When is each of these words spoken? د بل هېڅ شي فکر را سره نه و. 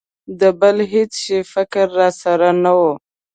د 0.39 0.41
بل 0.59 0.77
هېڅ 0.93 1.11
شي 1.23 1.39
فکر 1.53 1.85
را 1.99 2.09
سره 2.21 2.47
نه 2.63 2.71
و. 2.79 2.81